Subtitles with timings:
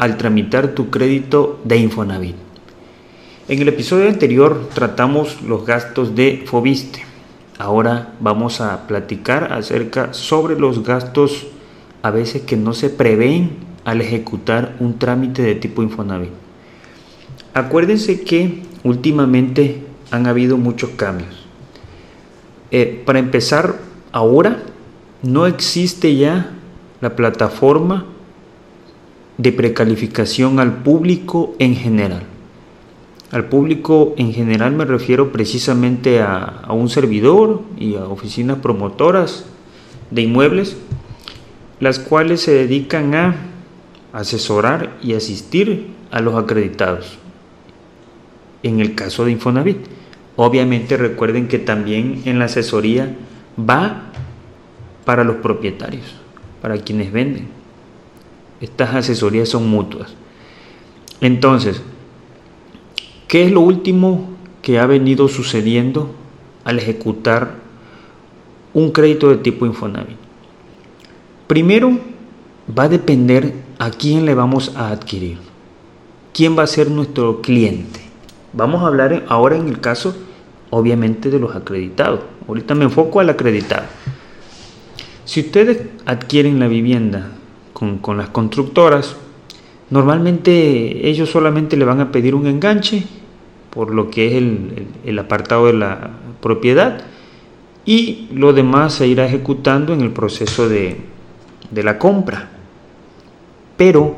[0.00, 2.34] al tramitar tu crédito de Infonavit.
[3.48, 7.04] En el episodio anterior tratamos los gastos de Fobiste.
[7.58, 11.48] Ahora vamos a platicar acerca sobre los gastos
[12.00, 16.32] a veces que no se prevén al ejecutar un trámite de tipo Infonavit.
[17.52, 21.44] Acuérdense que últimamente han habido muchos cambios.
[22.70, 23.76] Eh, para empezar,
[24.12, 24.62] ahora
[25.22, 26.52] no existe ya
[27.02, 28.06] la plataforma
[29.40, 32.24] de precalificación al público en general.
[33.30, 39.46] Al público en general me refiero precisamente a, a un servidor y a oficinas promotoras
[40.10, 40.76] de inmuebles,
[41.78, 43.36] las cuales se dedican a
[44.12, 47.18] asesorar y asistir a los acreditados
[48.62, 49.78] en el caso de Infonavit.
[50.36, 53.16] Obviamente recuerden que también en la asesoría
[53.58, 54.02] va
[55.06, 56.14] para los propietarios,
[56.60, 57.59] para quienes venden.
[58.60, 60.14] Estas asesorías son mutuas.
[61.20, 61.82] Entonces,
[63.26, 64.28] ¿qué es lo último
[64.62, 66.10] que ha venido sucediendo
[66.64, 67.54] al ejecutar
[68.74, 70.16] un crédito de tipo Infonavit?
[71.46, 71.98] Primero,
[72.78, 75.38] va a depender a quién le vamos a adquirir.
[76.32, 78.00] ¿Quién va a ser nuestro cliente?
[78.52, 80.14] Vamos a hablar ahora en el caso,
[80.70, 82.20] obviamente, de los acreditados.
[82.46, 83.86] Ahorita me enfoco al acreditado.
[85.24, 87.32] Si ustedes adquieren la vivienda
[88.00, 89.16] con, las constructoras,
[89.88, 93.04] normalmente ellos solamente le van a pedir un enganche
[93.70, 94.42] por lo que es
[95.04, 96.10] el, apartado de la
[96.42, 97.02] propiedad
[97.86, 100.96] y lo demás se irá ejecutando en el proceso de,
[101.70, 102.50] de la compra.
[103.76, 104.16] Pero,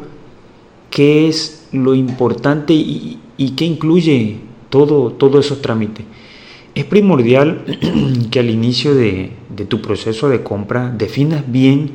[0.90, 4.36] ¿qué es lo importante y, ¿Y qué incluye
[4.68, 6.04] todo, todo esos trámites?
[6.74, 7.64] Es primordial
[8.30, 9.32] que al inicio de
[9.68, 11.90] tu proceso de compra definas bien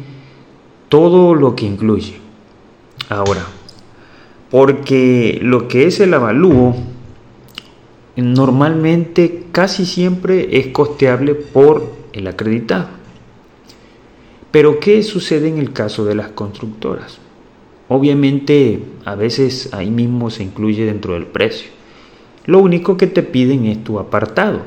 [0.90, 2.20] todo lo que incluye.
[3.10, 3.46] Ahora,
[4.50, 6.76] porque lo que es el avalúo
[8.16, 12.88] normalmente casi siempre es costeable por el acreditado.
[14.52, 17.20] Pero ¿qué sucede en el caso de las constructoras?
[17.90, 21.70] Obviamente a veces ahí mismo se incluye dentro del precio.
[22.46, 24.62] Lo único que te piden es tu apartado.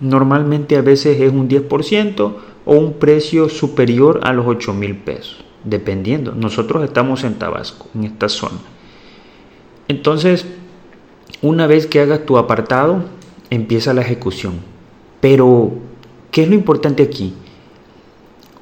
[0.00, 2.34] Normalmente a veces es un 10%
[2.64, 6.34] o un precio superior a los 8 mil pesos, dependiendo.
[6.34, 8.58] Nosotros estamos en Tabasco, en esta zona.
[9.88, 10.46] Entonces,
[11.42, 13.04] una vez que hagas tu apartado,
[13.50, 14.54] empieza la ejecución.
[15.20, 15.72] Pero,
[16.30, 17.34] ¿qué es lo importante aquí?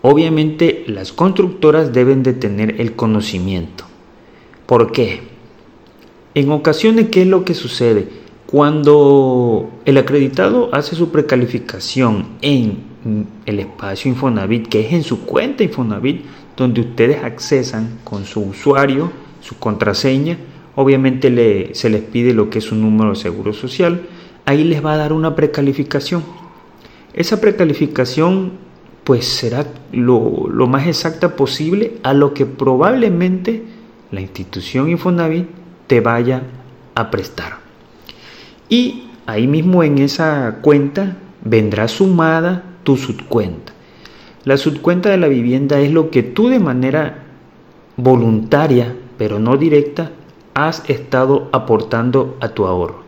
[0.02, 3.84] Obviamente las constructoras deben de tener el conocimiento.
[4.66, 5.20] ¿Por qué?
[6.34, 8.21] En ocasiones, ¿qué es lo que sucede?
[8.52, 12.80] Cuando el acreditado hace su precalificación en
[13.46, 19.10] el espacio Infonavit, que es en su cuenta Infonavit, donde ustedes accesan con su usuario,
[19.40, 20.36] su contraseña,
[20.74, 24.02] obviamente se les pide lo que es su número de seguro social,
[24.44, 26.22] ahí les va a dar una precalificación.
[27.14, 28.52] Esa precalificación
[29.02, 33.62] pues será lo, más exacta posible a lo que probablemente
[34.10, 35.46] la institución Infonavit
[35.86, 36.42] te vaya
[36.94, 37.61] a prestar.
[38.72, 43.74] Y ahí mismo en esa cuenta vendrá sumada tu subcuenta.
[44.44, 47.18] La subcuenta de la vivienda es lo que tú de manera
[47.98, 50.12] voluntaria, pero no directa,
[50.54, 53.02] has estado aportando a tu ahorro.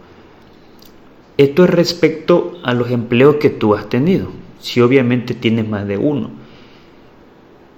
[1.38, 4.28] Esto es respecto a los empleos que tú has tenido
[4.60, 6.28] si obviamente tienes más de uno.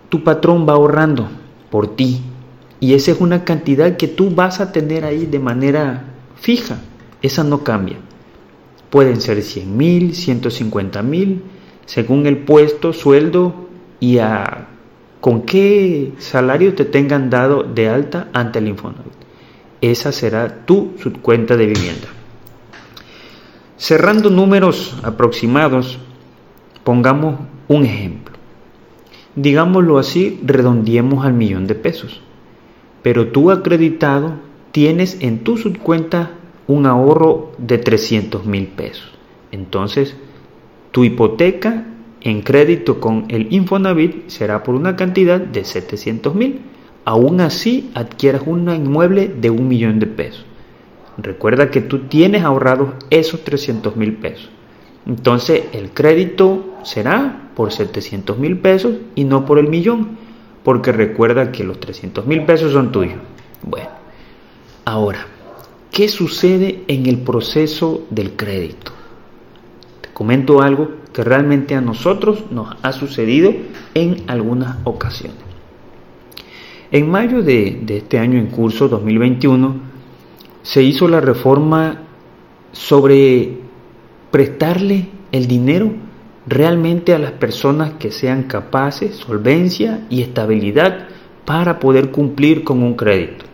[0.08, 1.28] Tu patrón va ahorrando
[1.70, 2.20] por ti
[2.80, 6.02] y esa es una cantidad que tú vas a tener ahí de manera
[6.34, 6.80] fija.
[7.26, 7.96] Esa no cambia.
[8.90, 11.42] Pueden ser 100 mil, 150 mil,
[11.84, 13.66] según el puesto, sueldo
[13.98, 14.68] y a
[15.20, 19.12] con qué salario te tengan dado de alta ante el Infonavit.
[19.80, 22.06] Esa será tu subcuenta de vivienda.
[23.76, 25.98] Cerrando números aproximados,
[26.86, 28.36] Pongamos un ejemplo.
[29.34, 32.20] Digámoslo así, redondeemos al millón de pesos.
[33.02, 34.34] Pero tú acreditado
[34.70, 36.30] tienes en tu subcuenta
[36.68, 39.12] un ahorro de 300 mil pesos.
[39.52, 40.16] Entonces,
[40.90, 41.84] tu hipoteca
[42.20, 46.60] en crédito con el Infonavit será por una cantidad de 700 mil.
[47.04, 50.44] aún así adquieras un inmueble de un millón de pesos.
[51.18, 54.50] Recuerda que tú tienes ahorrados esos 300 mil pesos.
[55.06, 60.18] Entonces el crédito será por 700 mil pesos y no por el millón,
[60.64, 63.20] porque recuerda que los 300 mil pesos son tuyos.
[63.62, 63.88] Bueno,
[64.84, 65.26] ahora,
[65.90, 68.92] ¿qué sucede en el proceso del crédito?
[70.00, 73.54] Te comento algo que realmente a nosotros nos ha sucedido
[73.94, 75.46] en algunas ocasiones.
[76.90, 79.76] En mayo de, este año en curso 2021
[80.62, 82.02] se hizo la reforma
[82.72, 83.58] sobre
[84.30, 85.90] prestarle el dinero
[86.46, 91.08] realmente a las personas que sean capaces, solvencia y estabilidad
[91.44, 93.46] para poder cumplir con un crédito.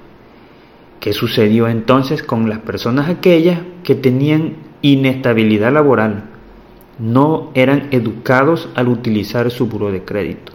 [1.02, 6.26] ¿Qué sucedió entonces con las personas aquellas que tenían inestabilidad laboral?
[7.00, 10.52] No eran educados al utilizar su buro de crédito.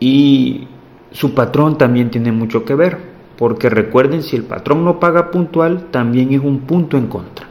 [0.00, 0.66] Y
[1.12, 2.98] su patrón también tiene mucho que ver,
[3.38, 7.46] porque recuerden, si el patrón no paga puntual, también es un punto en contra.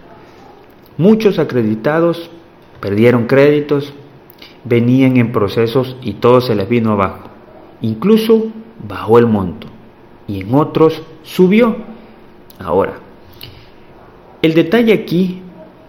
[0.97, 2.29] Muchos acreditados
[2.81, 3.93] perdieron créditos,
[4.65, 7.29] venían en procesos y todo se les vino abajo.
[7.79, 8.47] Incluso
[8.85, 9.78] bajó el monto
[10.29, 11.75] y en otros subió.
[12.59, 12.99] Ahora,
[14.41, 15.41] el detalle aquí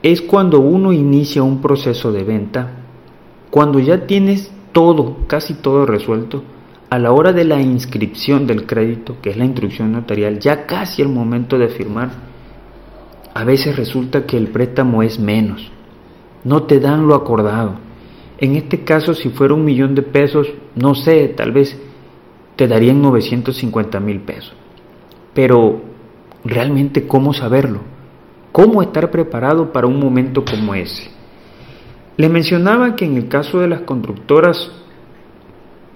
[0.02, 2.70] es cuando uno inicia un proceso de venta,
[3.50, 6.42] cuando ya tienes todo, casi todo resuelto,
[6.88, 11.02] a la hora de la inscripción del crédito, que es la instrucción notarial, ya casi
[11.02, 12.10] el momento de firmar,
[13.34, 15.70] a veces resulta que el préstamo es menos.
[16.44, 17.74] No te dan lo acordado.
[18.38, 21.78] En este caso, si fuera un millón de pesos, no sé, tal vez
[22.60, 24.52] te darían 950 mil pesos.
[25.32, 25.80] Pero,
[26.44, 27.80] ¿realmente cómo saberlo?
[28.52, 31.10] ¿Cómo estar preparado para un momento como ese?
[32.18, 34.70] Les mencionaba que en el caso de las constructoras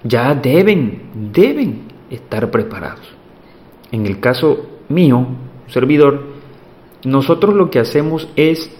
[0.03, 3.13] ya deben, deben estar preparados.
[3.91, 5.27] En el caso mío,
[5.67, 6.23] servidor,
[7.03, 8.75] nosotros lo que hacemos es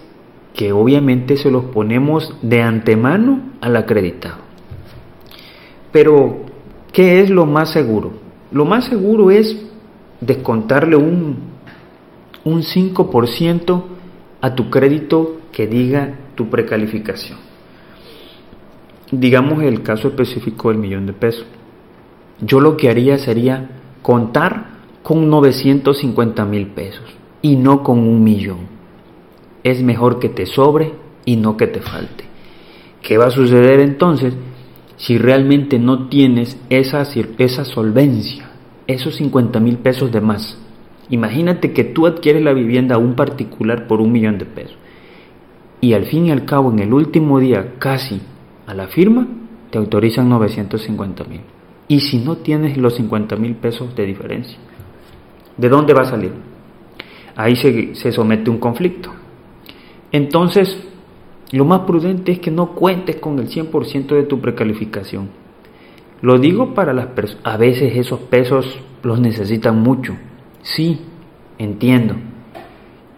[0.54, 4.38] que obviamente se los ponemos de antemano al acreditado.
[5.92, 6.55] Pero,
[6.92, 8.12] ¿qué es lo más seguro?
[8.50, 9.56] Lo más seguro es
[10.20, 11.36] descontarle un,
[12.44, 13.82] un 5%
[14.40, 17.38] a tu crédito que diga tu precalificación.
[19.10, 21.46] Digamos el caso específico del millón de pesos.
[22.40, 23.70] Yo lo que haría sería
[24.02, 27.04] contar con 950 mil pesos
[27.40, 28.66] y no con un millón.
[29.62, 30.92] Es mejor que te sobre
[31.24, 32.24] y no que te falte.
[33.02, 34.34] ¿Qué va a suceder entonces
[34.96, 37.02] si realmente no tienes esa,
[37.38, 38.50] esa solvencia,
[38.86, 40.58] esos 50 mil pesos de más?
[41.10, 44.76] Imagínate que tú adquieres la vivienda a un particular por un millón de pesos
[45.80, 48.20] y al fin y al cabo en el último día casi
[48.66, 49.26] a la firma
[49.70, 51.40] te autorizan 950 mil.
[51.88, 54.58] Y si no tienes los 50 mil pesos de diferencia,
[55.56, 56.32] ¿de dónde va a salir?
[57.36, 59.10] ahí se, somete un conflicto.
[60.10, 60.76] Entonces,
[61.52, 65.28] lo más prudente es que no cuentes con el 100% de tu precalificación.
[66.22, 70.16] Lo digo para las personas, a veces esos pesos los necesitan mucho.
[70.62, 71.00] Sí,
[71.58, 72.16] entiendo.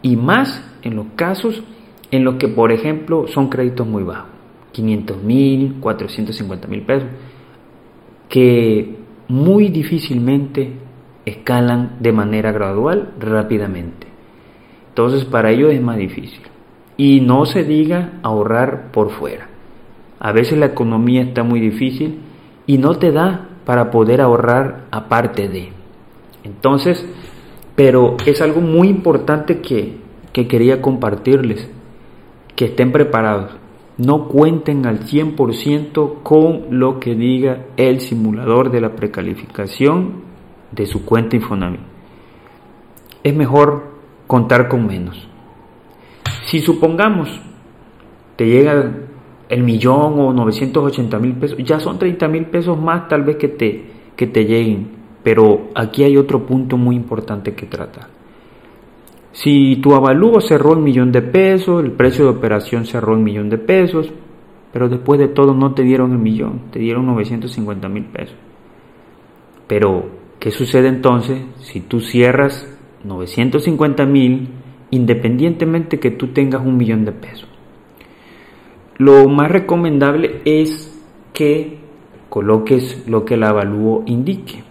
[0.02, 1.62] Y más en los casos
[2.10, 4.30] en los que, por ejemplo, son créditos muy bajos,
[4.72, 7.08] 500 mil, 450 mil pesos,
[8.28, 8.96] que
[9.28, 10.72] muy difícilmente
[11.24, 14.06] escalan de manera gradual rápidamente.
[14.88, 16.40] Entonces para ellos es más difícil.
[16.98, 19.48] Y no se diga ahorrar por fuera.
[20.20, 22.18] A veces la economía está muy difícil
[22.66, 25.70] y no te da para poder ahorrar aparte de.
[26.44, 27.06] Entonces,
[27.76, 29.96] pero es algo muy importante que,
[30.32, 31.70] que quería compartirles,
[32.56, 33.52] que estén preparados.
[33.96, 40.22] No cuenten al 100% con lo que diga el simulador de la precalificación
[40.72, 41.80] de su cuenta Infonavit.
[43.22, 43.84] Es mejor
[44.26, 45.28] contar con menos.
[46.50, 47.28] Si supongamos
[48.36, 48.90] te llega
[49.50, 53.48] el millón o 980 mil pesos, ya son 30 mil pesos más tal vez que
[53.48, 53.84] te,
[54.16, 54.88] que te lleguen.
[55.22, 58.08] Pero aquí hay otro punto muy importante que tratar.
[59.32, 63.50] Si tu avalúo cerró el millón de pesos, el precio de operación cerró el millón
[63.50, 64.10] de pesos,
[64.72, 68.36] pero después de todo no te dieron el millón, te dieron 950 mil pesos.
[69.66, 70.06] Pero,
[70.38, 72.66] ¿qué sucede entonces si tú cierras
[73.04, 74.48] 950 mil
[74.90, 77.48] independientemente que tú tengas un millón de pesos.
[78.96, 80.94] Lo más recomendable es
[81.32, 81.78] que
[82.28, 84.64] coloques lo que el avalúo indique.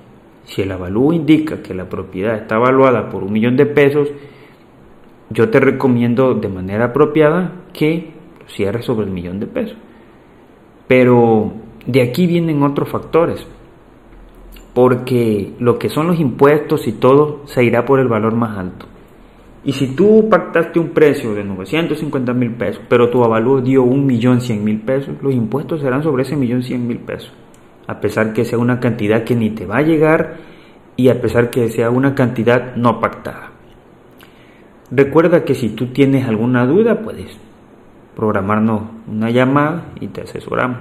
[0.46, 4.10] Si el avalúo indica que la propiedad está evaluada por un millón de pesos,
[5.30, 8.12] yo te recomiendo de manera apropiada que
[8.48, 9.78] cierres sobre el millón de pesos.
[10.88, 11.52] Pero
[11.86, 13.46] de aquí vienen otros factores.
[14.74, 18.86] porque lo que son los impuestos y todo se irá por el valor más alto.
[19.68, 24.86] Y si tú pactaste un precio de 950 mil pesos, pero tu avalúo dio 1.100.000
[24.86, 27.34] pesos, los impuestos serán sobre ese 1.100.000 pesos.
[27.86, 30.38] A pesar que sea una cantidad que ni te va a llegar
[30.96, 33.52] y a pesar que sea una cantidad no pactada.
[34.90, 37.38] Recuerda que si tú tienes alguna duda, puedes
[38.16, 40.78] programarnos una llamada y te asesoramos.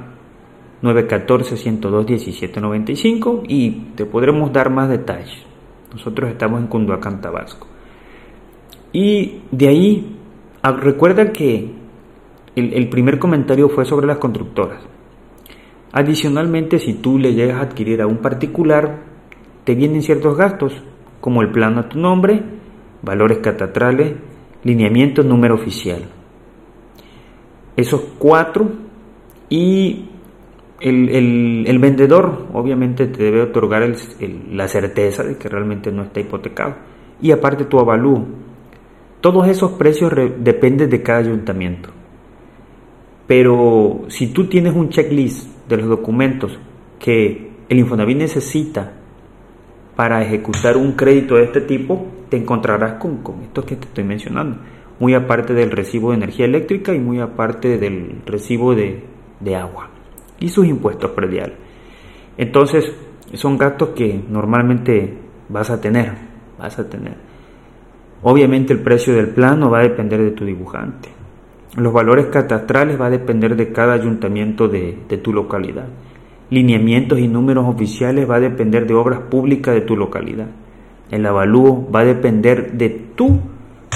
[0.82, 5.44] 914-102-1795 y te podremos dar más detalles.
[5.90, 7.66] Nosotros estamos en Cunduacán, Tabasco.
[8.92, 10.16] Y de ahí,
[10.62, 11.70] ah, recuerda que
[12.56, 14.82] el, primer comentario fue sobre las constructoras.
[15.92, 19.02] Adicionalmente, si tú le llegas a adquirir a un particular,
[19.64, 20.72] te vienen ciertos gastos,
[21.20, 22.42] como el plano a tu nombre,
[23.02, 24.14] valores catastrales,
[24.64, 26.02] lineamiento, número oficial.
[27.76, 28.70] Esos cuatro
[29.48, 30.06] y
[30.80, 33.82] el, vendedor obviamente te debe otorgar
[34.50, 36.74] la certeza de que realmente no está hipotecado.
[37.20, 38.24] Y aparte tu avalúo.
[39.26, 41.88] Todos esos precios dependen de cada ayuntamiento.
[43.26, 46.56] Pero si tú tienes un checklist de los documentos
[47.00, 48.92] que el Infonavit necesita
[49.96, 54.04] para ejecutar un crédito de este tipo, te encontrarás con, con esto que te estoy
[54.04, 54.58] mencionando.
[55.00, 59.02] Muy aparte del recibo de energía eléctrica y muy aparte del recibo de,
[59.40, 59.90] de agua
[60.38, 61.56] y sus impuestos prediales.
[62.38, 62.94] Entonces,
[63.34, 65.18] son gastos que normalmente
[65.48, 66.12] vas a tener,
[66.60, 67.35] vas a tener.
[68.22, 71.10] Obviamente el precio del plano va a depender de tu dibujante.
[71.76, 74.92] Los valores catastrales va a depender de cada ayuntamiento de,
[75.22, 75.86] tu localidad.
[76.48, 80.46] Lineamientos y números oficiales va a depender de obras públicas de tu localidad.
[81.10, 83.40] El avalúo va a depender de tú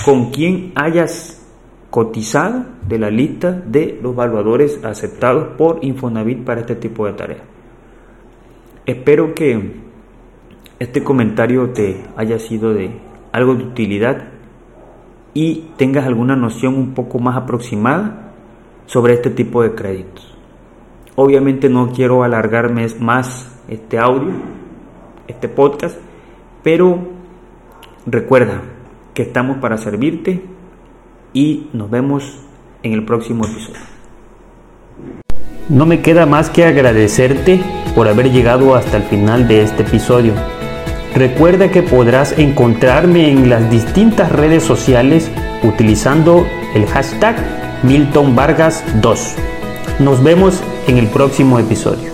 [0.04, 1.40] con quién hayas
[1.88, 7.42] cotizado de la lista de los evaluadores aceptados por Infonavit para este tipo de tareas.
[8.84, 9.72] Espero que
[10.78, 12.90] este comentario te haya sido de
[13.32, 14.28] algo de utilidad
[15.34, 18.32] y tengas alguna noción un poco más aproximada
[18.86, 20.36] sobre este tipo de créditos.
[21.16, 24.32] Obviamente no quiero alargarme más este audio,
[25.28, 25.96] este podcast,
[26.62, 26.98] pero
[28.06, 28.62] recuerda
[29.14, 30.42] que estamos para servirte
[31.32, 32.40] y nos vemos
[32.82, 33.80] en el próximo episodio.
[35.68, 37.60] No me queda más que agradecerte
[37.94, 40.32] por haber llegado hasta el final de este episodio.
[41.14, 45.30] Recuerda que podrás encontrarme en las distintas redes sociales
[45.62, 47.36] utilizando el hashtag
[47.82, 49.34] Milton Vargas 2.
[49.98, 52.09] Nos vemos en el próximo episodio.